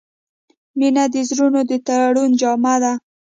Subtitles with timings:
[0.77, 2.93] •مینه د زړونو د تړون جامه ده.